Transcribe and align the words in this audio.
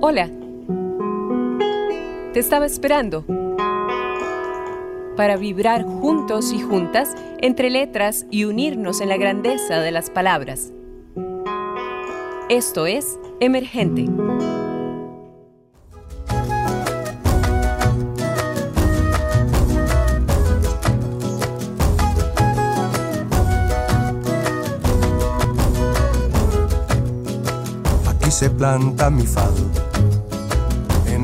Hola. 0.00 0.30
Te 2.32 2.38
estaba 2.38 2.66
esperando 2.66 3.24
para 5.16 5.36
vibrar 5.36 5.82
juntos 5.82 6.52
y 6.52 6.60
juntas 6.60 7.16
entre 7.38 7.68
letras 7.68 8.24
y 8.30 8.44
unirnos 8.44 9.00
en 9.00 9.08
la 9.08 9.16
grandeza 9.16 9.80
de 9.80 9.90
las 9.90 10.08
palabras. 10.08 10.72
Esto 12.48 12.86
es 12.86 13.18
Emergente. 13.40 14.06
Aquí 28.06 28.30
se 28.30 28.48
planta 28.48 29.10
mi 29.10 29.26
fado 29.26 29.87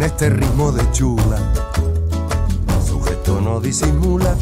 este 0.04 0.28
ritmo 0.28 0.70
de 0.70 0.90
chula. 0.92 1.38
Su 2.86 3.00
gesto 3.00 3.40
no 3.40 3.60
disimula, 3.60 4.34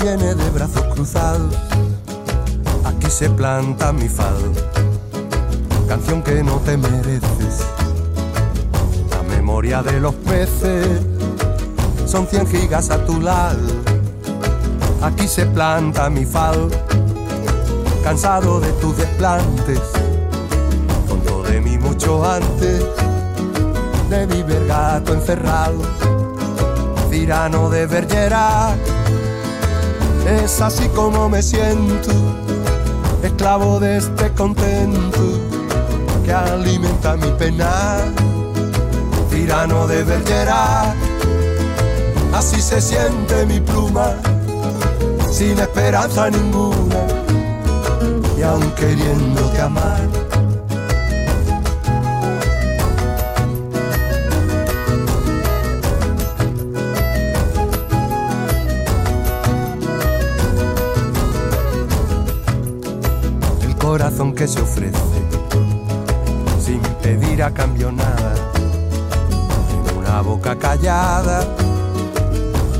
viene 0.00 0.34
de 0.34 0.50
brazos 0.50 0.82
cruzados. 0.94 1.54
Aquí 2.84 3.08
se 3.08 3.30
planta 3.30 3.92
mi 3.92 4.08
fado, 4.08 4.52
canción 5.86 6.22
que 6.22 6.42
no 6.42 6.56
te 6.58 6.76
mereces. 6.76 7.66
La 9.10 9.22
memoria 9.36 9.82
de 9.82 10.00
los 10.00 10.14
peces 10.14 11.00
son 12.06 12.26
cien 12.26 12.46
gigas 12.46 12.90
a 12.90 13.04
tu 13.04 13.20
lado. 13.20 13.60
Aquí 15.02 15.28
se 15.28 15.46
planta 15.46 16.10
mi 16.10 16.24
fado, 16.24 16.68
cansado 18.02 18.58
de 18.60 18.72
tus 18.72 18.96
desplantes, 18.96 19.80
tonto 21.06 21.42
de 21.44 21.60
mí 21.60 21.78
mucho 21.78 22.24
antes 22.24 23.03
de 24.10 24.26
mi 24.26 24.42
vergato 24.42 25.14
encerrado, 25.14 25.82
tirano 27.10 27.70
de 27.70 27.86
Bergerac. 27.86 28.76
Es 30.26 30.60
así 30.60 30.88
como 30.88 31.28
me 31.28 31.42
siento, 31.42 32.10
esclavo 33.22 33.80
de 33.80 33.98
este 33.98 34.30
contento 34.32 35.20
que 36.24 36.32
alimenta 36.32 37.16
mi 37.16 37.30
pena. 37.32 37.98
Tirano 39.30 39.86
de 39.86 40.04
Bergerac, 40.04 40.94
así 42.32 42.60
se 42.60 42.80
siente 42.80 43.46
mi 43.46 43.60
pluma, 43.60 44.14
sin 45.30 45.58
esperanza 45.58 46.30
ninguna, 46.30 47.06
y 48.38 48.42
aun 48.42 48.70
queriéndote 48.72 49.60
amar. 49.60 50.23
Corazón 64.24 64.34
que 64.34 64.48
se 64.48 64.60
ofrece 64.60 64.98
sin 66.60 66.80
pedir 67.02 67.42
a 67.42 67.50
cambio 67.50 67.92
nada. 67.92 68.34
En 69.90 69.98
una 69.98 70.20
boca 70.22 70.56
callada 70.56 71.44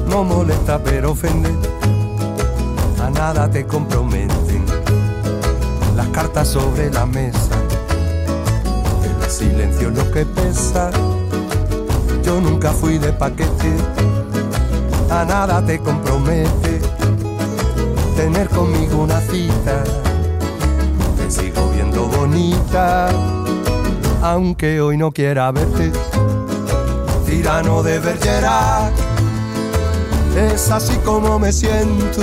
no 0.09 0.25
molesta 0.25 0.79
pero 0.79 1.13
ofende. 1.13 1.51
A 3.03 3.11
nada 3.11 3.51
te 3.51 3.67
comprometen. 3.67 4.65
Las 5.97 6.09
cartas 6.09 6.49
sobre 6.49 6.91
la 6.91 7.07
mesa 7.07 7.57
el 9.05 9.31
silencio 9.31 9.91
lo 9.91 10.11
que 10.13 10.25
pesa. 10.25 10.91
Yo 12.25 12.41
nunca 12.41 12.73
fui 12.73 12.99
de 12.99 13.13
paquete 13.13 13.73
a 15.11 15.25
nada 15.25 15.65
te 15.65 15.79
compromete 15.79 16.81
tener 18.17 18.49
conmigo 18.49 19.03
una 19.03 19.21
cita 19.21 19.85
sigo 21.35 21.69
viendo 21.71 22.07
bonita, 22.07 23.09
aunque 24.23 24.81
hoy 24.81 24.97
no 24.97 25.11
quiera 25.11 25.51
verte. 25.51 25.91
Tirano 27.27 27.83
de 27.83 27.99
Bergerac, 27.99 28.93
es 30.37 30.71
así 30.71 30.95
como 31.05 31.41
me 31.41 31.53
siento, 31.53 32.23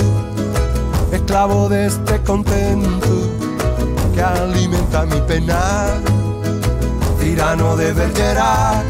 esclavo 1.12 1.68
de 1.68 1.86
este 1.88 2.22
contento 2.22 3.14
que 4.14 4.22
alimenta 4.22 5.04
mi 5.04 5.20
pena. 5.28 5.88
Tirano 7.20 7.76
de 7.76 7.92
Bergerac, 7.92 8.84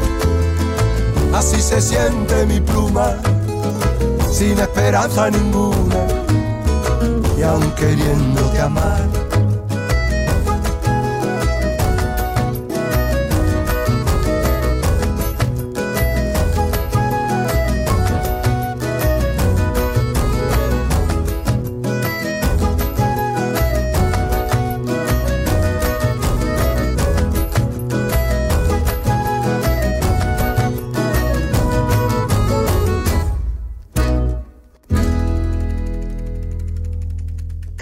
así 1.35 1.61
se 1.61 1.81
siente 1.81 2.45
mi 2.45 2.61
pluma, 2.61 3.17
sin 4.31 4.57
esperanza 4.57 5.29
ninguna, 5.29 6.07
y 7.37 7.41
aun 7.43 7.69
queriéndote 7.71 8.61
amar. 8.61 9.12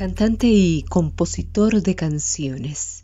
Cantante 0.02 0.48
y 0.48 0.82
compositor 0.90 1.84
de 1.84 1.94
canciones. 1.94 3.04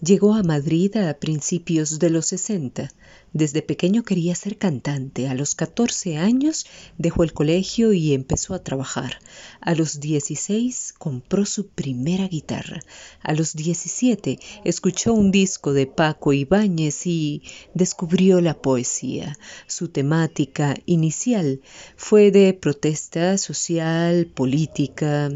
Llegó 0.00 0.32
a 0.32 0.44
Madrid 0.44 0.96
a 0.96 1.14
principios 1.14 1.98
de 1.98 2.08
los 2.08 2.26
60. 2.26 2.88
Desde 3.32 3.60
pequeño 3.60 4.02
quería 4.02 4.34
ser 4.34 4.56
cantante. 4.56 5.28
A 5.28 5.34
los 5.34 5.54
14 5.54 6.16
años 6.16 6.64
dejó 6.96 7.22
el 7.22 7.34
colegio 7.34 7.92
y 7.92 8.14
empezó 8.14 8.54
a 8.54 8.62
trabajar. 8.62 9.18
A 9.60 9.74
los 9.74 10.00
16 10.00 10.94
compró 10.96 11.44
su 11.44 11.66
primera 11.68 12.28
guitarra. 12.28 12.80
A 13.20 13.34
los 13.34 13.54
17 13.54 14.38
escuchó 14.64 15.12
un 15.12 15.30
disco 15.30 15.74
de 15.74 15.86
Paco 15.86 16.32
Ibáñez 16.32 17.06
y 17.06 17.42
descubrió 17.74 18.40
la 18.40 18.54
poesía. 18.54 19.36
Su 19.66 19.88
temática 19.88 20.74
inicial 20.86 21.60
fue 21.94 22.30
de 22.30 22.54
protesta 22.54 23.36
social, 23.36 24.26
política. 24.28 25.30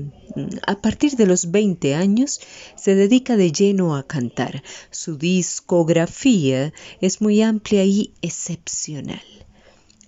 A 0.67 0.81
partir 0.81 1.17
de 1.17 1.27
los 1.27 1.51
20 1.51 1.95
años 1.95 2.41
se 2.77 2.95
dedica 2.95 3.37
de 3.37 3.53
lleno 3.53 3.95
a 3.95 4.07
cantar. 4.07 4.63
Su 4.91 5.19
discografía 5.19 6.73
es 7.03 7.21
muy 7.21 7.43
amplia 7.43 7.60
y 7.69 8.15
excepcional. 8.21 9.23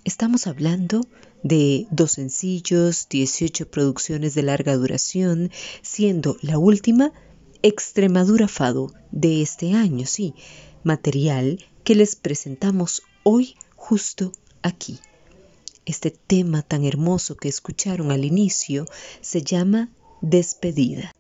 Estamos 0.05 0.49
hablando 0.49 1.01
de 1.45 1.87
dos 1.93 2.13
sencillos, 2.13 3.07
18 3.09 3.71
producciones 3.71 4.35
de 4.35 4.43
larga 4.43 4.75
duración, 4.75 5.51
siendo 5.81 6.37
la 6.41 6.59
última 6.59 7.13
Extremadura 7.63 8.49
Fado 8.49 8.93
de 9.13 9.43
este 9.43 9.75
año, 9.75 10.07
sí, 10.07 10.35
material 10.83 11.65
que 11.85 11.95
les 11.95 12.17
presentamos 12.17 13.03
hoy 13.23 13.55
justo 13.77 14.33
aquí. 14.63 14.99
Este 15.87 16.11
tema 16.11 16.63
tan 16.63 16.85
hermoso 16.85 17.37
que 17.37 17.49
escucharon 17.49 18.11
al 18.11 18.25
inicio 18.25 18.87
se 19.21 19.43
llama 19.43 19.89
Despedida. 20.21 21.13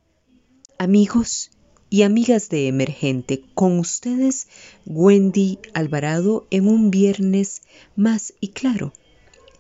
Amigos 0.78 1.52
y 1.92 2.04
amigas 2.04 2.48
de 2.48 2.69
Emergente, 2.69 3.44
con 3.53 3.78
ustedes 3.78 4.48
Wendy 4.86 5.59
Alvarado 5.74 6.47
en 6.50 6.66
un 6.66 6.91
viernes 6.91 7.60
más 7.97 8.33
y 8.41 8.48
claro. 8.48 8.94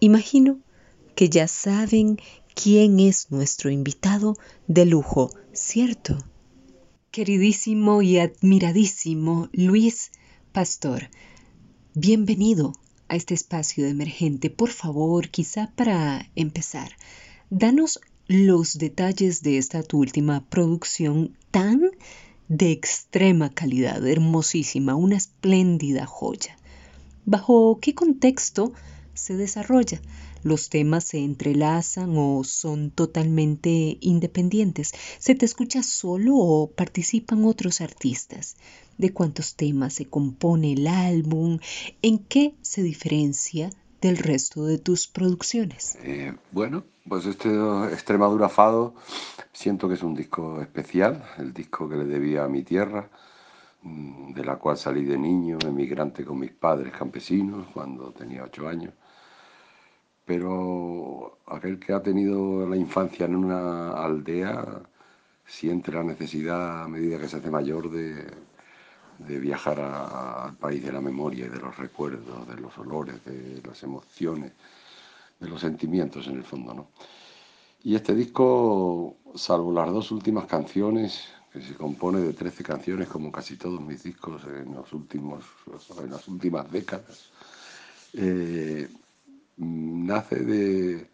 Imagino 0.00 0.58
que 1.14 1.28
ya 1.28 1.46
saben 1.46 2.18
quién 2.54 3.00
es 3.00 3.30
nuestro 3.30 3.68
invitado 3.68 4.34
de 4.66 4.86
lujo, 4.86 5.30
¿cierto? 5.52 6.16
Queridísimo 7.10 8.00
y 8.00 8.16
admiradísimo 8.16 9.50
Luis 9.52 10.10
Pastor, 10.52 11.10
bienvenido 11.92 12.72
a 13.08 13.16
este 13.16 13.34
espacio 13.34 13.84
de 13.84 13.90
Emergente. 13.90 14.48
Por 14.48 14.70
favor, 14.70 15.28
quizá 15.28 15.70
para 15.76 16.30
empezar, 16.34 16.96
danos 17.50 18.00
los 18.26 18.78
detalles 18.78 19.42
de 19.42 19.58
esta 19.58 19.82
tu 19.82 19.98
última 19.98 20.48
producción 20.48 21.36
tan 21.50 21.90
de 22.52 22.70
extrema 22.70 23.48
calidad, 23.48 24.06
hermosísima, 24.06 24.94
una 24.94 25.16
espléndida 25.16 26.04
joya. 26.04 26.58
¿Bajo 27.24 27.78
qué 27.80 27.94
contexto 27.94 28.74
se 29.14 29.38
desarrolla? 29.38 30.02
¿Los 30.42 30.68
temas 30.68 31.04
se 31.04 31.24
entrelazan 31.24 32.12
o 32.18 32.44
son 32.44 32.90
totalmente 32.90 33.96
independientes? 34.02 34.92
¿Se 35.18 35.34
te 35.34 35.46
escucha 35.46 35.82
solo 35.82 36.36
o 36.36 36.70
participan 36.70 37.46
otros 37.46 37.80
artistas? 37.80 38.56
¿De 38.98 39.14
cuántos 39.14 39.54
temas 39.54 39.94
se 39.94 40.04
compone 40.04 40.74
el 40.74 40.88
álbum? 40.88 41.58
¿En 42.02 42.18
qué 42.18 42.54
se 42.60 42.82
diferencia 42.82 43.70
del 44.02 44.18
resto 44.18 44.66
de 44.66 44.78
tus 44.78 45.06
producciones? 45.06 45.96
Eh, 46.02 46.34
bueno, 46.50 46.84
pues 47.08 47.24
este 47.24 47.48
Extremadura 47.92 48.48
Fado 48.48 48.94
siento 49.52 49.88
que 49.88 49.94
es 49.94 50.02
un 50.02 50.14
disco 50.14 50.60
especial, 50.60 51.24
el 51.38 51.54
disco 51.54 51.88
que 51.88 51.96
le 51.96 52.04
debía 52.04 52.44
a 52.44 52.48
mi 52.48 52.64
tierra, 52.64 53.08
mm, 53.82 54.34
de 54.34 54.44
la 54.44 54.56
cual 54.56 54.76
salí 54.76 55.04
de 55.04 55.16
niño, 55.16 55.58
emigrante 55.64 56.24
con 56.24 56.40
mis 56.40 56.50
padres 56.52 56.92
campesinos 56.92 57.68
cuando 57.72 58.10
tenía 58.12 58.42
ocho 58.44 58.68
años. 58.68 58.92
Pero 60.24 61.38
aquel 61.46 61.78
que 61.78 61.92
ha 61.92 62.02
tenido 62.02 62.68
la 62.68 62.76
infancia 62.76 63.26
en 63.26 63.36
una 63.36 63.92
aldea 63.92 64.82
siente 65.46 65.92
la 65.92 66.02
necesidad 66.02 66.82
a 66.84 66.88
medida 66.88 67.18
que 67.18 67.28
se 67.28 67.36
hace 67.36 67.50
mayor 67.50 67.90
de, 67.90 68.24
de 69.26 69.38
viajar 69.38 69.80
al 69.80 70.56
país 70.56 70.84
de 70.84 70.92
la 70.92 71.00
memoria 71.00 71.46
y 71.46 71.48
de 71.48 71.58
los 71.58 71.76
recuerdos, 71.76 72.48
de 72.48 72.60
los 72.60 72.76
olores, 72.78 73.24
de 73.24 73.62
las 73.66 73.82
emociones, 73.82 74.52
de 75.38 75.48
los 75.48 75.60
sentimientos 75.60 76.26
en 76.26 76.36
el 76.36 76.44
fondo. 76.44 76.74
¿no? 76.74 76.88
Y 77.82 77.94
este 77.94 78.14
disco, 78.14 79.16
salvo 79.34 79.72
las 79.72 79.90
dos 79.90 80.10
últimas 80.12 80.46
canciones, 80.46 81.28
que 81.52 81.60
se 81.60 81.74
compone 81.74 82.20
de 82.20 82.32
13 82.32 82.64
canciones 82.64 83.08
como 83.08 83.30
casi 83.30 83.56
todos 83.56 83.80
mis 83.80 84.02
discos 84.02 84.42
en, 84.44 84.74
los 84.74 84.92
últimos, 84.92 85.44
en 86.02 86.10
las 86.10 86.26
últimas 86.28 86.70
décadas, 86.70 87.30
eh, 88.14 88.88
nace 89.56 90.36
de, 90.36 91.10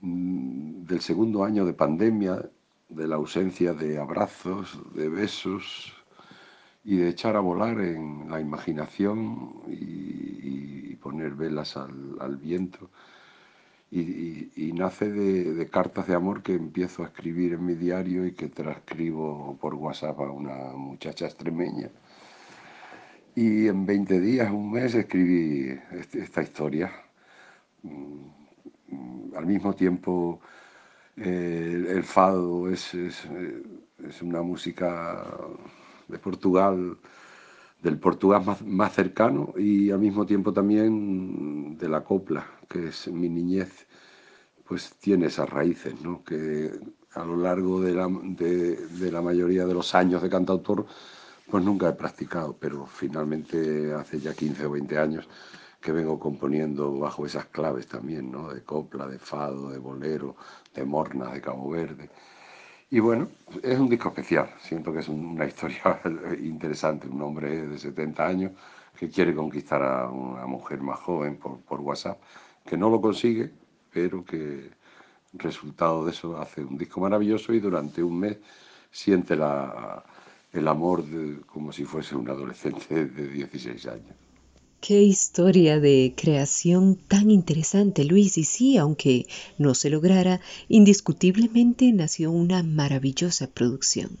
del 0.00 1.00
segundo 1.00 1.42
año 1.42 1.64
de 1.64 1.72
pandemia, 1.72 2.48
de 2.88 3.06
la 3.06 3.16
ausencia 3.16 3.74
de 3.74 3.98
abrazos, 3.98 4.78
de 4.94 5.08
besos, 5.08 5.92
y 6.88 6.96
de 6.96 7.10
echar 7.10 7.36
a 7.36 7.40
volar 7.40 7.78
en 7.82 8.30
la 8.30 8.40
imaginación 8.40 9.60
y, 9.68 10.96
poner 10.96 11.34
velas 11.34 11.76
al, 11.76 12.36
viento. 12.38 12.90
Y, 13.90 14.72
nace 14.72 15.10
de, 15.12 15.68
cartas 15.68 16.06
de 16.06 16.14
amor 16.14 16.42
que 16.42 16.54
empiezo 16.54 17.02
a 17.02 17.08
escribir 17.08 17.52
en 17.52 17.66
mi 17.66 17.74
diario 17.74 18.24
y 18.26 18.32
que 18.32 18.48
transcribo 18.48 19.58
por 19.60 19.74
WhatsApp 19.74 20.18
a 20.18 20.30
una 20.30 20.72
muchacha 20.74 21.26
extremeña. 21.26 21.90
Y 23.34 23.68
en 23.68 23.84
20 23.84 24.20
días, 24.20 24.50
un 24.50 24.72
mes, 24.72 24.94
escribí 24.94 25.78
este, 25.92 26.22
esta 26.22 26.42
historia. 26.42 26.90
Mm, 27.82 29.34
al 29.36 29.44
mismo 29.44 29.74
tiempo, 29.74 30.40
eh, 31.18 31.84
el, 31.90 32.02
fado 32.02 32.70
es, 32.70 32.94
es, 32.94 33.28
es 34.08 34.22
una 34.22 34.40
música 34.40 35.22
de 36.08 36.18
Portugal, 36.18 36.98
del 37.82 37.98
Portugal 37.98 38.42
más, 38.64 38.92
cercano 38.92 39.54
y 39.56 39.90
al 39.90 40.00
mismo 40.00 40.26
tiempo 40.26 40.52
también 40.52 41.78
de 41.78 41.88
la 41.88 42.02
copla, 42.02 42.46
que 42.68 42.88
es 42.88 43.08
mi 43.08 43.28
niñez, 43.28 43.86
pues 44.66 44.94
tiene 45.00 45.26
esas 45.26 45.48
raíces, 45.48 46.00
¿no? 46.02 46.24
que 46.24 46.72
a 47.14 47.24
lo 47.24 47.36
largo 47.36 47.80
de 47.80 47.94
la, 47.94 48.08
de, 48.08 49.12
la 49.12 49.22
mayoría 49.22 49.64
de 49.66 49.74
los 49.74 49.94
años 49.94 50.22
de 50.22 50.28
cantautor, 50.28 50.86
pues 51.50 51.64
nunca 51.64 51.88
he 51.88 51.92
practicado, 51.92 52.56
pero 52.58 52.86
finalmente 52.86 53.94
hace 53.94 54.20
ya 54.20 54.34
15 54.34 54.66
o 54.66 54.70
20 54.72 54.98
años 54.98 55.28
que 55.80 55.92
vengo 55.92 56.18
componiendo 56.18 56.98
bajo 56.98 57.24
esas 57.24 57.46
claves 57.46 57.86
también, 57.86 58.30
¿no? 58.30 58.52
de 58.52 58.62
copla, 58.62 59.06
de 59.06 59.18
fado, 59.18 59.70
de 59.70 59.78
bolero, 59.78 60.36
de 60.74 60.84
morna, 60.84 61.32
de 61.32 61.40
Cabo 61.40 61.70
Verde. 61.70 62.10
Y 62.90 63.00
bueno, 63.00 63.28
es 63.62 63.78
un 63.78 63.88
disco 63.88 64.08
especial. 64.08 64.50
Siento 64.60 64.92
que 64.92 65.00
es 65.00 65.08
una 65.08 65.44
historia 65.46 66.00
interesante. 66.40 67.08
Un 67.08 67.20
hombre 67.22 67.66
de 67.66 67.78
70 67.78 68.26
años 68.26 68.52
que 68.98 69.10
quiere 69.10 69.34
conquistar 69.34 69.82
a 69.82 70.08
una 70.08 70.46
mujer 70.46 70.80
más 70.80 70.98
joven 71.00 71.36
por, 71.36 71.80
WhatsApp, 71.80 72.20
que 72.64 72.76
no 72.76 72.90
lo 72.90 73.00
consigue, 73.00 73.50
pero 73.92 74.24
que 74.24 74.70
resultado 75.34 76.04
de 76.04 76.10
eso 76.10 76.36
hace 76.38 76.64
un 76.64 76.76
disco 76.76 77.00
maravilloso 77.00 77.52
y 77.52 77.60
durante 77.60 78.02
un 78.02 78.18
mes 78.18 78.38
siente 78.90 79.36
la, 79.36 80.02
el 80.52 80.66
amor 80.66 81.04
como 81.46 81.70
si 81.70 81.84
fuese 81.84 82.16
un 82.16 82.28
adolescente 82.28 83.06
de 83.06 83.28
16 83.28 83.86
años. 83.86 84.27
Qué 84.80 85.02
historia 85.02 85.80
de 85.80 86.14
creación 86.16 86.96
tan 86.96 87.30
interesante, 87.30 88.04
Luis. 88.04 88.38
Y 88.38 88.44
sí, 88.44 88.76
aunque 88.76 89.26
no 89.58 89.74
se 89.74 89.90
lograra, 89.90 90.40
indiscutiblemente 90.68 91.92
nació 91.92 92.30
una 92.30 92.62
maravillosa 92.62 93.48
producción. 93.48 94.18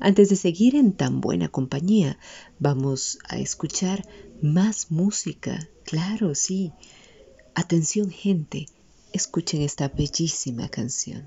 Antes 0.00 0.30
de 0.30 0.36
seguir 0.36 0.74
en 0.74 0.92
tan 0.92 1.20
buena 1.20 1.48
compañía, 1.48 2.18
vamos 2.58 3.18
a 3.28 3.38
escuchar 3.38 4.04
más 4.42 4.90
música. 4.90 5.70
Claro, 5.84 6.34
sí. 6.34 6.72
Atención 7.54 8.10
gente, 8.10 8.66
escuchen 9.12 9.62
esta 9.62 9.88
bellísima 9.88 10.68
canción. 10.68 11.22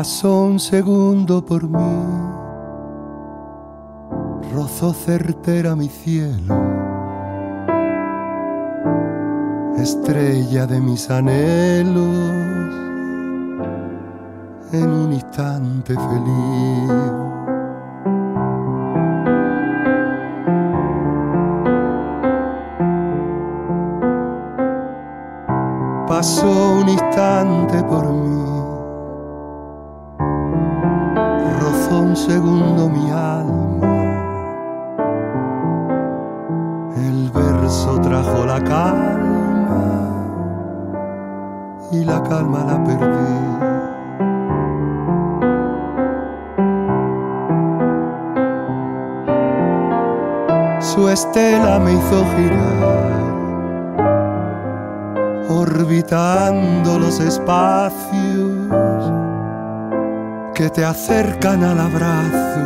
Pasó 0.00 0.44
un 0.44 0.58
segundo 0.58 1.44
por 1.44 1.68
mí, 1.68 2.00
rozó 4.50 4.94
certera 4.94 5.76
mi 5.76 5.90
cielo, 5.90 6.56
estrella 9.76 10.66
de 10.66 10.80
mis 10.80 11.10
anhelos, 11.10 12.72
en 14.72 14.88
un 14.90 15.12
instante 15.12 15.92
feliz. 15.92 16.90
Pasó 26.08 26.76
un 26.80 26.88
instante 26.88 27.82
por 27.82 28.10
mí 28.10 28.29
segundo 32.30 32.88
mi 32.88 33.10
alma. 33.10 33.92
El 36.94 37.28
verso 37.30 38.00
trajo 38.00 38.46
la 38.46 38.60
calma 38.62 39.82
y 41.90 42.04
la 42.04 42.22
calma 42.22 42.60
la 42.70 42.84
perdí. 42.84 43.34
Su 50.80 51.08
estela 51.08 51.80
me 51.80 51.94
hizo 51.94 52.24
girar, 52.36 53.12
orbitando 55.48 56.98
los 57.00 57.18
espacios 57.18 58.59
que 60.60 60.68
te 60.68 60.84
acercan 60.84 61.64
al 61.64 61.80
abrazo 61.80 62.60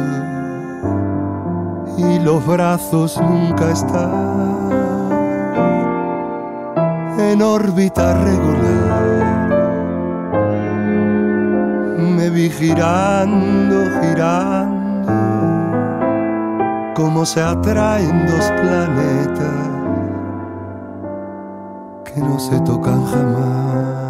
y 1.96 2.18
los 2.18 2.44
brazos 2.44 3.20
nunca 3.20 3.70
están 3.70 4.68
en 7.20 7.40
órbita 7.40 8.14
regular. 8.24 9.48
Me 12.16 12.30
vi 12.30 12.50
girando, 12.50 13.84
girando, 14.00 15.12
como 16.96 17.24
se 17.24 17.42
atraen 17.42 18.26
dos 18.26 18.50
planetas 18.60 19.68
que 22.12 22.20
no 22.20 22.40
se 22.40 22.58
tocan 22.62 23.06
jamás. 23.06 24.03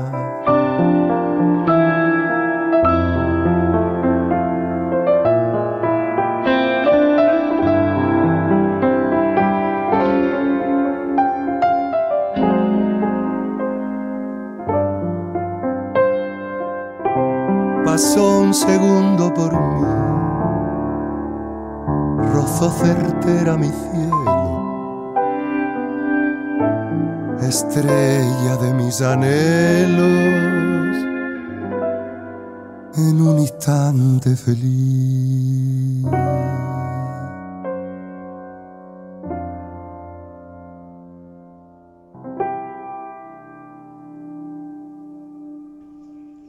Certera 22.80 23.56
mi 23.56 23.68
cielo, 23.68 25.14
estrella 27.40 28.56
de 28.56 28.74
mis 28.74 29.00
anhelos, 29.00 30.96
en 32.96 33.20
un 33.20 33.38
instante 33.38 34.36
feliz. 34.36 36.04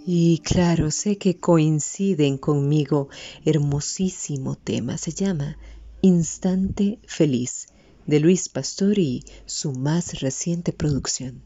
Y 0.08 0.38
claro, 0.40 0.92
sé 0.92 1.18
que 1.18 1.40
coinciden 1.40 2.38
conmigo. 2.38 3.10
Hermosísimo 3.44 4.56
tema. 4.56 4.98
Se 5.00 5.12
llama 5.12 5.58
Instante 6.06 7.00
Feliz 7.08 7.66
de 8.06 8.20
Luis 8.20 8.48
Pastor 8.48 9.00
y 9.00 9.24
su 9.48 9.72
más 9.72 10.22
reciente 10.22 10.72
producción. 10.72 11.42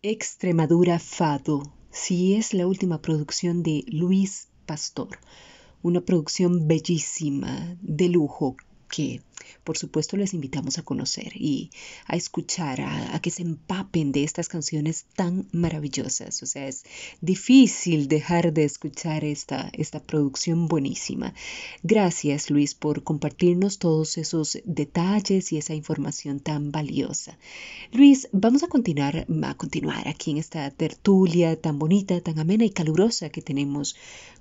Extremadura 0.00 0.98
Fado. 0.98 1.62
Sí 1.90 2.32
es 2.34 2.54
la 2.54 2.66
última 2.66 3.02
producción 3.02 3.62
de 3.62 3.84
Luis 3.88 4.48
Pastor. 4.64 5.18
Una 5.82 6.00
producción 6.00 6.66
bellísima, 6.66 7.76
de 7.82 8.08
lujo, 8.08 8.56
que 8.88 9.20
por 9.64 9.76
supuesto 9.76 10.16
les 10.16 10.34
invitamos 10.34 10.78
a 10.78 10.82
conocer 10.82 11.32
y 11.34 11.70
a 12.06 12.16
escuchar, 12.16 12.80
a, 12.80 13.20
que 13.20 13.30
se 13.30 13.42
empapen 13.42 14.12
de 14.12 14.24
estas 14.24 14.48
canciones 14.48 15.04
tan 15.14 15.46
maravillosas. 15.52 16.42
O 16.42 16.46
sea, 16.46 16.68
es 16.68 16.84
difícil 17.20 18.08
dejar 18.08 18.52
de 18.52 18.64
escuchar 18.64 19.24
esta, 19.24 19.70
esta 19.74 20.02
producción 20.02 20.68
buenísima. 20.68 21.34
Gracias 21.82 22.50
Luis 22.50 22.74
por 22.74 23.02
compartirnos 23.02 23.78
todos 23.78 24.18
esos 24.18 24.58
detalles 24.64 25.52
y 25.52 25.58
esa 25.58 25.74
información 25.74 26.40
tan 26.40 26.72
valiosa. 26.72 27.38
Luis, 27.92 28.28
vamos 28.32 28.62
a 28.62 28.68
continuar, 28.68 29.26
a 29.42 29.54
continuar 29.54 30.08
aquí 30.08 30.30
en 30.30 30.38
esta 30.38 30.70
tertulia 30.70 31.60
tan 31.60 31.78
bonita, 31.78 32.20
tan 32.20 32.38
amena 32.38 32.64
y 32.64 32.70
calurosa 32.70 33.28
que 33.30 33.42
tenemos 33.42 33.96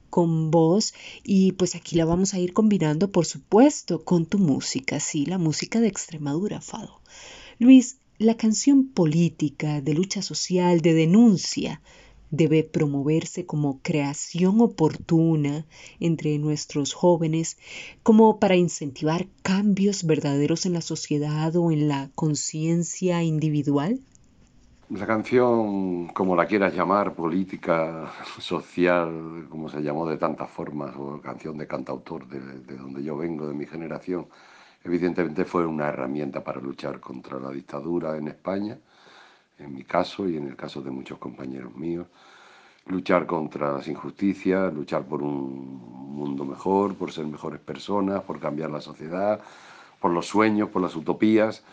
con 0.09 0.51
voz 0.51 0.93
y 1.23 1.53
pues 1.53 1.75
aquí 1.75 1.95
la 1.95 2.05
vamos 2.05 2.33
a 2.33 2.39
ir 2.39 2.53
combinando 2.53 3.11
por 3.11 3.25
supuesto 3.25 4.03
con 4.03 4.25
tu 4.25 4.39
música, 4.39 4.99
sí, 4.99 5.25
la 5.25 5.37
música 5.37 5.79
de 5.79 5.87
Extremadura, 5.87 6.61
Fado. 6.61 7.01
Luis, 7.59 7.97
la 8.17 8.35
canción 8.35 8.87
política, 8.87 9.81
de 9.81 9.93
lucha 9.93 10.21
social, 10.21 10.81
de 10.81 10.93
denuncia, 10.93 11.81
debe 12.31 12.63
promoverse 12.63 13.45
como 13.45 13.79
creación 13.81 14.59
oportuna 14.61 15.65
entre 15.99 16.37
nuestros 16.39 16.93
jóvenes, 16.93 17.57
como 18.03 18.39
para 18.39 18.55
incentivar 18.55 19.27
cambios 19.43 20.03
verdaderos 20.03 20.65
en 20.65 20.73
la 20.73 20.81
sociedad 20.81 21.55
o 21.55 21.71
en 21.71 21.87
la 21.87 22.09
conciencia 22.15 23.23
individual? 23.23 23.99
La 24.89 25.05
canción, 25.05 26.07
como 26.13 26.33
la 26.33 26.45
quieras 26.45 26.73
llamar, 26.73 27.13
política, 27.13 28.09
social, 28.39 29.45
como 29.49 29.67
se 29.67 29.81
llamó 29.81 30.07
de 30.07 30.15
tantas 30.15 30.49
formas, 30.49 30.95
o 30.95 31.19
canción 31.19 31.57
de 31.57 31.67
cantautor 31.67 32.25
de, 32.25 32.39
donde 32.77 33.03
yo 33.03 33.17
vengo, 33.17 33.45
de 33.49 33.53
mi 33.53 33.65
generación, 33.65 34.27
evidentemente 34.85 35.43
fue 35.43 35.65
una 35.65 35.89
herramienta 35.89 36.41
para 36.41 36.61
luchar 36.61 37.01
contra 37.01 37.37
la 37.37 37.51
dictadura 37.51 38.15
en 38.15 38.29
España, 38.29 38.77
en 39.59 39.73
mi 39.75 39.83
caso 39.83 40.29
y 40.29 40.37
en 40.37 40.47
el 40.47 40.55
caso 40.55 40.81
de 40.81 40.89
muchos 40.89 41.17
compañeros 41.17 41.75
míos, 41.75 42.07
luchar 42.85 43.25
contra 43.25 43.73
las 43.73 43.89
injusticias, 43.89 44.73
luchar 44.73 45.03
por 45.03 45.21
un 45.21 46.15
mundo 46.15 46.45
mejor, 46.45 46.95
por 46.95 47.11
ser 47.11 47.25
mejores 47.25 47.59
personas, 47.59 48.21
por 48.23 48.39
cambiar 48.39 48.71
la 48.71 48.79
sociedad, 48.79 49.41
por 49.99 50.11
los 50.11 50.27
sueños, 50.27 50.69
por 50.69 50.81
las 50.81 50.95
utopías, 50.95 51.65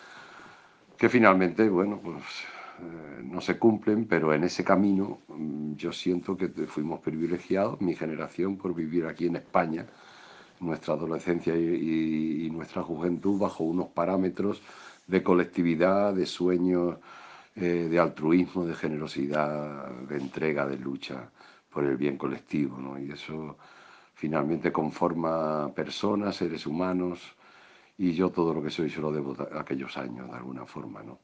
que 0.98 1.08
finalmente, 1.08 1.68
bueno, 1.68 2.00
pues 2.02 2.16
eh, 2.80 3.22
no 3.22 3.40
se 3.40 3.58
cumplen, 3.58 4.06
pero 4.06 4.34
en 4.34 4.44
ese 4.44 4.64
camino 4.64 5.20
mm, 5.28 5.74
yo 5.74 5.92
siento 5.92 6.36
que 6.36 6.48
fuimos 6.66 7.00
privilegiados, 7.00 7.80
mi 7.80 7.94
generación, 7.94 8.56
por 8.56 8.74
vivir 8.74 9.06
aquí 9.06 9.26
en 9.26 9.36
España, 9.36 9.86
nuestra 10.60 10.94
adolescencia 10.94 11.54
y, 11.56 12.50
nuestra 12.50 12.82
juventud 12.82 13.38
bajo 13.38 13.64
unos 13.64 13.88
parámetros 13.88 14.62
de 15.06 15.22
colectividad, 15.22 16.14
de 16.14 16.26
sueños, 16.26 16.98
eh, 17.56 17.88
de 17.90 17.98
altruismo, 17.98 18.64
de 18.64 18.74
generosidad, 18.74 19.90
de 20.08 20.16
entrega, 20.16 20.66
de 20.66 20.78
lucha 20.78 21.30
por 21.70 21.84
el 21.84 21.96
bien 21.96 22.16
colectivo. 22.16 22.96
Y 22.98 23.10
eso 23.10 23.56
finalmente 24.14 24.72
conforma 24.72 25.72
personas, 25.74 26.36
seres 26.36 26.66
humanos, 26.66 27.20
y 27.98 28.12
yo 28.12 28.30
todo 28.30 28.54
lo 28.54 28.62
que 28.62 28.70
soy 28.70 28.90
se 28.90 29.00
lo 29.00 29.12
debo 29.12 29.36
a 29.52 29.60
aquellos 29.60 29.96
años, 29.96 30.28
de 30.30 30.36
alguna 30.36 30.64
forma. 30.66 31.02
¿no? 31.02 31.18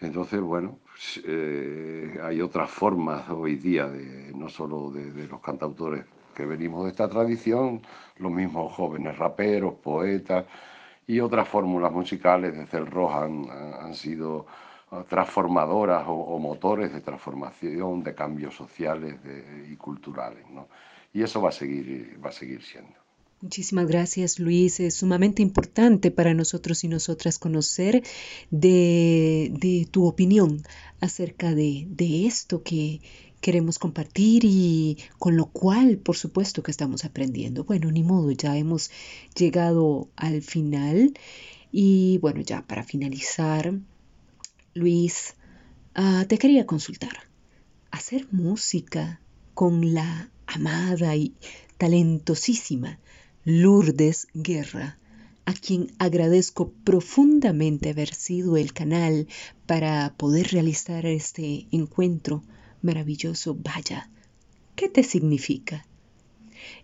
Entonces, 0.00 0.40
bueno, 0.40 0.78
pues, 0.84 1.20
eh, 1.26 2.18
hay 2.22 2.40
otras 2.40 2.70
formas 2.70 3.28
hoy 3.30 3.56
día, 3.56 3.88
de, 3.88 4.32
no 4.34 4.48
solo 4.48 4.90
de, 4.90 5.26
los 5.26 5.40
cantautores 5.40 6.04
que 6.34 6.46
venimos 6.46 6.84
de 6.84 6.90
esta 6.90 7.08
tradición, 7.08 7.82
los 8.16 8.30
mismos 8.30 8.72
jóvenes 8.74 9.18
raperos, 9.18 9.74
poetas 9.74 10.46
y 11.06 11.18
otras 11.20 11.48
fórmulas 11.48 11.92
musicales 11.92 12.56
desde 12.56 12.78
el 12.78 12.86
rock 12.86 13.12
han, 13.12 13.94
sido 13.94 14.46
ah, 14.92 15.04
transformadoras 15.08 16.04
o, 16.06 16.38
motores 16.38 16.92
de 16.92 17.00
transformación, 17.00 18.04
de 18.04 18.14
cambios 18.14 18.54
sociales 18.54 19.16
y 19.68 19.74
culturales. 19.76 20.48
¿no? 20.50 20.68
Y 21.12 21.22
eso 21.22 21.42
va 21.42 21.48
a 21.48 21.52
seguir, 21.52 22.20
va 22.24 22.28
a 22.28 22.32
seguir 22.32 22.62
siendo. 22.62 23.07
Muchísimas 23.40 23.86
gracias, 23.86 24.40
Luis. 24.40 24.80
Es 24.80 24.96
sumamente 24.96 25.42
importante 25.42 26.10
para 26.10 26.34
nosotros 26.34 26.82
y 26.82 26.88
nosotras 26.88 27.38
conocer 27.38 28.02
de, 28.50 29.88
tu 29.92 30.06
opinión 30.06 30.64
acerca 31.00 31.54
de, 31.54 31.86
de, 31.88 32.26
esto 32.26 32.64
que 32.64 33.00
queremos 33.40 33.78
compartir 33.78 34.44
y 34.44 34.98
con 35.20 35.36
lo 35.36 35.46
cual, 35.46 35.98
por 35.98 36.16
supuesto, 36.16 36.64
que 36.64 36.72
estamos 36.72 37.04
aprendiendo. 37.04 37.62
Bueno, 37.62 37.92
ni 37.92 38.02
modo, 38.02 38.32
ya 38.32 38.56
hemos 38.56 38.90
llegado 39.36 40.08
al 40.16 40.42
final 40.42 41.14
y 41.70 42.18
bueno, 42.18 42.40
ya 42.40 42.66
para 42.66 42.82
finalizar, 42.82 43.72
Luis, 44.74 45.36
ah, 45.94 46.24
te 46.28 46.38
quería 46.38 46.66
consultar. 46.66 47.28
Hacer 47.92 48.26
música 48.32 49.20
con 49.54 49.94
la 49.94 50.28
amada 50.46 51.14
y 51.14 51.34
talentosísima 51.78 52.98
Lourdes 53.50 54.26
Guerra, 54.34 54.98
a 55.46 55.54
quien 55.54 55.90
agradezco 55.98 56.70
profundamente 56.84 57.88
haber 57.88 58.12
sido 58.12 58.58
el 58.58 58.74
canal 58.74 59.26
para 59.64 60.14
poder 60.18 60.48
realizar 60.48 61.06
este 61.06 61.66
encuentro 61.70 62.42
maravilloso. 62.82 63.54
Vaya, 63.54 64.10
¿qué 64.76 64.90
te 64.90 65.02
significa? 65.02 65.86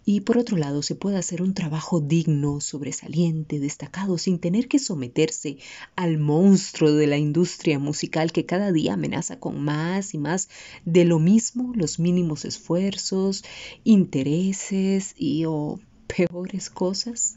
Y 0.06 0.22
por 0.22 0.38
otro 0.38 0.56
lado, 0.56 0.80
se 0.80 0.94
puede 0.94 1.18
hacer 1.18 1.42
un 1.42 1.52
trabajo 1.52 2.00
digno, 2.00 2.62
sobresaliente, 2.62 3.60
destacado, 3.60 4.16
sin 4.16 4.38
tener 4.38 4.66
que 4.66 4.78
someterse 4.78 5.58
al 5.96 6.16
monstruo 6.16 6.94
de 6.94 7.06
la 7.06 7.18
industria 7.18 7.78
musical 7.78 8.32
que 8.32 8.46
cada 8.46 8.72
día 8.72 8.94
amenaza 8.94 9.38
con 9.38 9.60
más 9.60 10.14
y 10.14 10.18
más 10.18 10.48
de 10.86 11.04
lo 11.04 11.18
mismo, 11.18 11.74
los 11.76 11.98
mínimos 11.98 12.46
esfuerzos, 12.46 13.44
intereses 13.84 15.14
y 15.18 15.44
o 15.44 15.78
peores 16.06 16.70
cosas? 16.70 17.36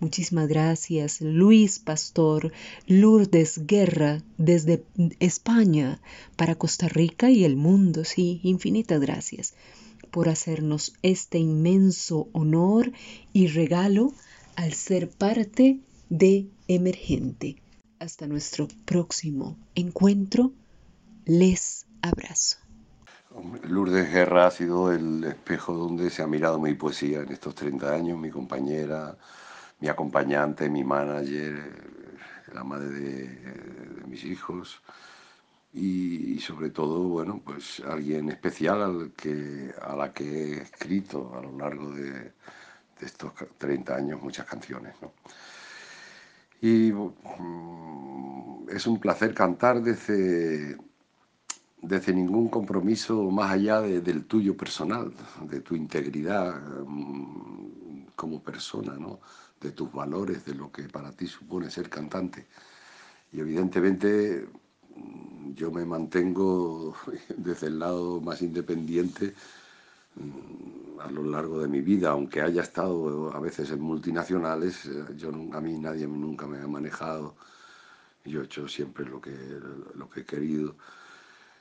Muchísimas 0.00 0.46
gracias, 0.46 1.20
Luis 1.20 1.80
Pastor, 1.80 2.52
Lourdes 2.86 3.66
Guerra, 3.66 4.22
desde 4.36 4.84
España 5.18 6.00
para 6.36 6.54
Costa 6.54 6.88
Rica 6.88 7.30
y 7.30 7.44
el 7.44 7.56
mundo. 7.56 8.04
Sí, 8.04 8.40
infinitas 8.44 9.00
gracias 9.00 9.54
por 10.12 10.28
hacernos 10.28 10.94
este 11.02 11.38
inmenso 11.38 12.28
honor 12.32 12.92
y 13.32 13.48
regalo 13.48 14.12
al 14.54 14.72
ser 14.72 15.08
parte 15.10 15.80
de 16.08 16.46
Emergente. 16.68 17.56
Hasta 17.98 18.26
nuestro 18.28 18.68
próximo 18.84 19.56
encuentro. 19.74 20.52
Les 21.24 21.86
abrazo. 22.02 22.67
Lourdes 23.64 24.12
Guerra 24.12 24.46
ha 24.46 24.50
sido 24.50 24.92
el 24.92 25.24
espejo 25.24 25.74
donde 25.74 26.10
se 26.10 26.22
ha 26.22 26.26
mirado 26.26 26.58
mi 26.58 26.74
poesía 26.74 27.20
en 27.20 27.32
estos 27.32 27.54
30 27.54 27.92
años, 27.92 28.18
mi 28.18 28.30
compañera, 28.30 29.16
mi 29.80 29.88
acompañante, 29.88 30.68
mi 30.68 30.84
manager, 30.84 31.72
la 32.52 32.64
madre 32.64 32.88
de, 32.88 34.04
mis 34.06 34.24
hijos 34.24 34.80
y, 35.72 36.38
sobre 36.40 36.70
todo, 36.70 37.00
bueno, 37.08 37.40
pues 37.44 37.80
alguien 37.80 38.30
especial 38.30 38.82
al 38.82 39.12
que, 39.12 39.72
a 39.82 39.94
la 39.94 40.12
que 40.12 40.24
he 40.24 40.62
escrito 40.62 41.34
a 41.36 41.42
lo 41.42 41.56
largo 41.56 41.92
de, 41.92 42.32
estos 43.00 43.32
30 43.58 43.94
años 43.94 44.22
muchas 44.22 44.46
canciones. 44.46 44.94
Y 46.60 46.90
mm, 46.92 48.68
es 48.70 48.86
un 48.86 48.98
placer 48.98 49.34
cantar 49.34 49.80
desde 49.82 50.76
desde 51.82 52.12
ningún 52.12 52.48
compromiso 52.48 53.30
más 53.30 53.52
allá 53.52 53.80
del 53.80 54.24
tuyo 54.24 54.56
personal, 54.56 55.12
de 55.42 55.60
tu 55.60 55.76
integridad 55.76 56.60
mm, 56.86 58.06
como 58.16 58.42
persona, 58.42 58.94
¿no? 58.98 59.20
de 59.60 59.72
tus 59.72 59.92
valores, 59.92 60.44
de 60.44 60.54
lo 60.54 60.70
que 60.70 60.84
para 60.84 61.12
ti 61.12 61.26
supone 61.26 61.70
ser 61.70 61.88
cantante. 61.88 62.46
Y 63.32 63.40
evidentemente 63.40 64.48
yo 65.54 65.70
me 65.70 65.84
mantengo 65.84 66.94
desde 67.36 67.68
el 67.68 67.78
lado 67.78 68.20
más 68.20 68.42
independiente 68.42 69.34
mm, 70.16 71.00
a 71.00 71.10
lo 71.10 71.22
largo 71.24 71.60
de 71.60 71.68
mi 71.68 71.80
vida, 71.80 72.10
aunque 72.10 72.42
haya 72.42 72.62
estado 72.62 73.32
a 73.34 73.40
veces 73.40 73.70
en 73.70 73.80
multinacionales, 73.80 74.86
eh, 74.86 75.04
yo, 75.16 75.30
a 75.30 75.60
mí 75.60 75.78
nadie 75.78 76.06
nunca 76.06 76.46
me 76.46 76.58
ha 76.58 76.66
manejado, 76.66 77.34
yo 78.24 78.42
he 78.42 78.44
hecho 78.44 78.68
siempre 78.68 79.04
lo 79.06 79.20
que, 79.20 79.34
lo 79.94 80.08
que 80.10 80.20
he 80.20 80.24
querido. 80.24 80.76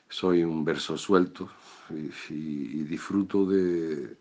Soy 0.09 0.43
un 0.43 0.63
verso 0.63 0.97
suelto 0.97 1.49
y, 1.89 2.83
disfruto 2.83 3.45
de, 3.45 4.17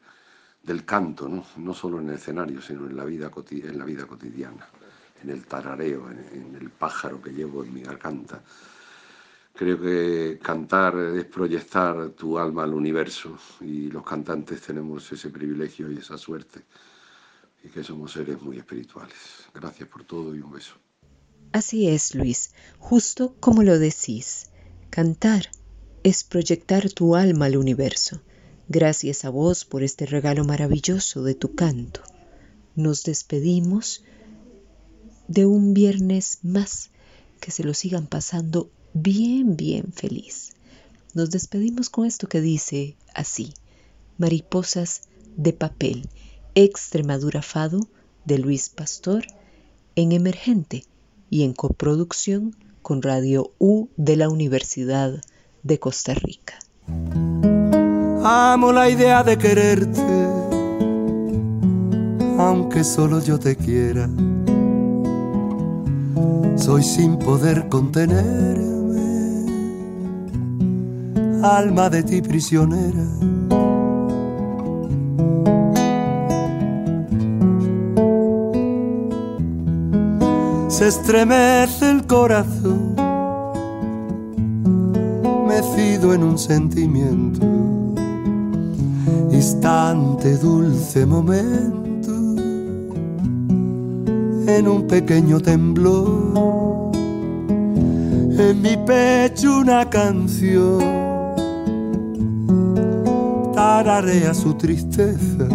del 0.62 0.84
canto, 0.84 1.28
¿no? 1.28 1.74
solo 1.74 2.00
en 2.00 2.08
el 2.08 2.16
escenario, 2.16 2.60
sino 2.60 2.86
en 2.86 2.96
la 2.96 3.04
vida, 3.04 3.30
en 3.50 3.78
la 3.78 3.84
vida 3.84 4.06
cotidiana, 4.06 4.66
en 5.22 5.30
el 5.30 5.46
tarareo, 5.46 6.10
en 6.10 6.56
el 6.60 6.70
pájaro 6.70 7.20
que 7.22 7.30
llevo 7.30 7.64
en 7.64 7.74
mi 7.74 7.82
garganta. 7.82 8.42
Creo 9.56 9.80
que 9.80 10.38
cantar 10.42 10.98
es 11.16 11.24
proyectar 11.24 12.10
tu 12.10 12.38
alma 12.38 12.64
al 12.64 12.74
universo 12.74 13.38
y 13.62 13.90
los 13.90 14.04
cantantes 14.04 14.60
tenemos 14.60 15.10
ese 15.10 15.30
privilegio 15.30 15.90
y 15.90 15.96
esa 15.96 16.18
suerte 16.18 16.60
y 17.64 17.68
que 17.68 17.82
somos 17.82 18.12
seres 18.12 18.40
muy 18.42 18.58
espirituales. 18.58 19.16
Gracias 19.54 19.88
por 19.88 20.04
todo 20.04 20.34
y 20.34 20.40
un 20.40 20.52
beso. 20.52 20.74
Así 21.52 21.88
es, 21.88 22.14
Luis, 22.14 22.52
justo 22.78 23.34
como 23.40 23.62
lo 23.62 23.78
decís. 23.78 24.50
Cantar 24.90 25.46
es 26.06 26.22
proyectar 26.22 26.88
tu 26.88 27.16
alma 27.16 27.46
al 27.46 27.56
universo. 27.56 28.20
Gracias 28.68 29.24
a 29.24 29.28
vos 29.28 29.64
por 29.64 29.82
este 29.82 30.06
regalo 30.06 30.44
maravilloso 30.44 31.24
de 31.24 31.34
tu 31.34 31.56
canto. 31.56 32.00
Nos 32.76 33.02
despedimos 33.02 34.04
de 35.26 35.46
un 35.46 35.74
viernes 35.74 36.38
más 36.44 36.90
que 37.40 37.50
se 37.50 37.64
lo 37.64 37.74
sigan 37.74 38.06
pasando 38.06 38.70
bien, 38.94 39.56
bien 39.56 39.92
feliz. 39.92 40.52
Nos 41.12 41.30
despedimos 41.30 41.90
con 41.90 42.06
esto 42.06 42.28
que 42.28 42.40
dice 42.40 42.94
así, 43.12 43.52
Mariposas 44.16 45.08
de 45.36 45.54
papel, 45.54 46.08
Extremadura 46.54 47.42
Fado 47.42 47.80
de 48.24 48.38
Luis 48.38 48.68
Pastor, 48.68 49.26
en 49.96 50.12
Emergente 50.12 50.84
y 51.30 51.42
en 51.42 51.52
coproducción 51.52 52.54
con 52.80 53.02
Radio 53.02 53.50
U 53.58 53.88
de 53.96 54.14
la 54.14 54.28
Universidad 54.28 55.20
de 55.66 55.78
Costa 55.78 56.14
Rica. 56.14 56.54
Amo 58.24 58.72
la 58.72 58.88
idea 58.88 59.22
de 59.22 59.36
quererte, 59.36 60.26
aunque 62.38 62.84
solo 62.84 63.20
yo 63.20 63.38
te 63.38 63.56
quiera. 63.56 64.08
Soy 66.56 66.82
sin 66.82 67.18
poder 67.18 67.68
contener 67.68 68.76
alma 71.42 71.88
de 71.88 72.02
ti 72.02 72.22
prisionera. 72.22 73.04
Se 80.68 80.88
estremece 80.88 81.90
el 81.90 82.06
corazón, 82.06 82.96
en 85.94 86.22
un 86.22 86.36
sentimiento, 86.36 87.46
instante, 89.30 90.36
dulce 90.36 91.06
momento, 91.06 92.12
en 94.46 94.68
un 94.68 94.86
pequeño 94.86 95.40
temblor, 95.40 96.90
en 96.94 98.62
mi 98.62 98.76
pecho 98.76 99.60
una 99.60 99.88
canción. 99.88 100.80
Tararea 103.54 104.34
su 104.34 104.52
tristeza, 104.54 105.48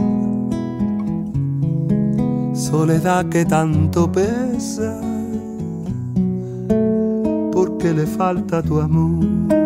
soledad 2.53 3.27
que 3.29 3.45
tanto 3.45 4.11
pesa, 4.11 4.99
porque 7.51 7.93
le 7.93 8.07
falta 8.07 8.63
tu 8.63 8.79
amor. 8.79 9.60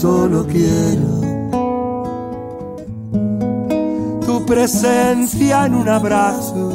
Solo 0.00 0.46
quiero 0.46 1.20
tu 4.24 4.46
presencia 4.46 5.66
en 5.66 5.74
un 5.74 5.88
abrazo, 5.90 6.72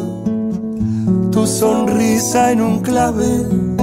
tu 1.32 1.48
sonrisa 1.48 2.52
en 2.52 2.62
un 2.62 2.80
clavel, 2.82 3.78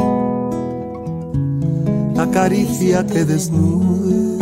la 2.15 2.31
caricia 2.31 3.05
que 3.05 3.25
desnude 3.25 4.39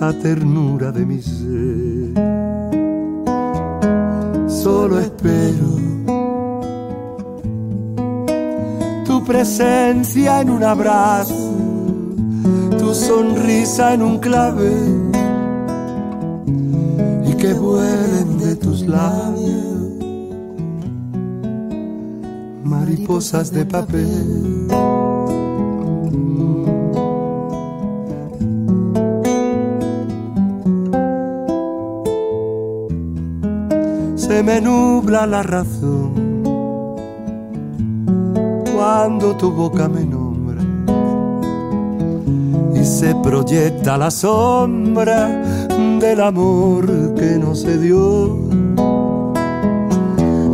la 0.00 0.12
ternura 0.18 0.90
de 0.90 1.06
mi 1.06 1.22
ser. 1.22 2.14
Solo 4.48 4.98
espero 4.98 5.68
tu 9.06 9.22
presencia 9.22 10.40
en 10.40 10.50
un 10.50 10.64
abrazo, 10.64 11.63
sonrisa 12.94 13.94
en 13.94 14.02
un 14.02 14.18
clave 14.18 14.72
y 17.26 17.34
que 17.34 17.52
vuelen 17.54 18.38
de 18.38 18.56
tus 18.56 18.86
labios 18.86 19.74
mariposas 22.64 23.50
de 23.52 23.66
papel. 23.66 24.64
se 34.16 34.42
me 34.42 34.60
nubla 34.60 35.26
la 35.26 35.42
razón 35.42 36.12
cuando 38.74 39.36
tu 39.36 39.52
boca 39.52 39.88
me 39.88 40.04
y 40.04 40.23
se 42.84 43.14
proyecta 43.16 43.96
la 43.96 44.10
sombra 44.10 45.42
del 46.00 46.20
amor 46.20 47.14
que 47.14 47.38
no 47.38 47.54
se 47.54 47.78
dio. 47.78 48.36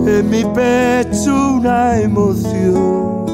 En 0.06 0.30
mi 0.30 0.44
pecho 0.44 1.54
una 1.56 2.00
emoción 2.00 3.26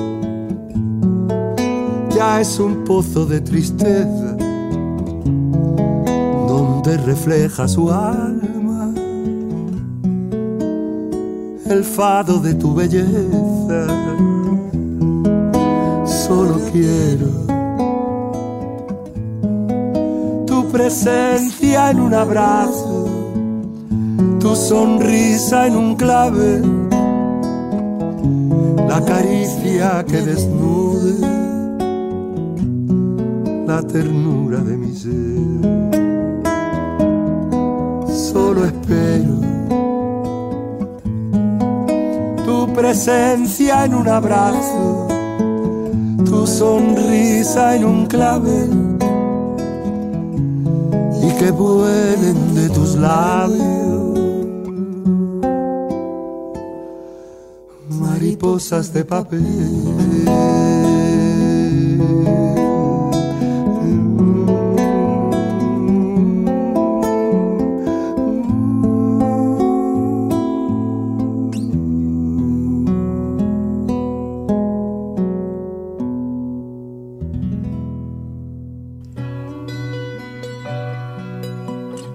ya 2.15 2.41
es 2.41 2.59
un 2.59 2.85
pozo 2.85 3.27
de 3.27 3.41
tristeza 3.41 4.37
donde 6.49 6.97
refleja 6.99 7.69
su 7.69 7.91
alma 7.91 8.95
el 11.69 11.85
fado 11.85 12.39
de 12.39 12.55
tu 12.55 12.75
belleza. 12.75 13.87
Solo 16.05 16.59
quiero 16.73 17.46
presencia 20.77 21.91
en 21.91 22.01
un 22.01 22.13
abrazo, 22.13 23.09
tu 24.39 24.55
sonrisa 24.55 25.67
en 25.69 25.75
un 25.75 25.95
clave, 25.97 26.61
la 28.87 29.03
caricia 29.03 30.05
que 30.05 30.21
desnude 30.21 31.15
la 33.67 33.83
ternura 33.85 34.59
de 34.59 34.77
mi 34.77 34.95
ser. 34.95 35.15
Solo 38.15 38.67
espero 38.67 39.47
presencia 42.75 43.87
en 43.87 43.95
un 43.95 44.07
abrazo, 44.07 45.09
tu 46.27 46.47
sonrisa 46.47 47.75
en 47.75 47.85
un 47.87 48.07
clave 48.07 49.06
que 51.39 51.51
vuelen 51.51 52.55
de 52.55 52.69
tus 52.71 52.95
labios 52.95 54.17
mariposas 57.89 58.93
de 58.93 59.05
papel. 59.05 60.96